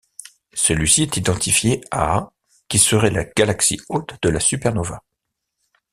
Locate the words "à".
1.91-2.31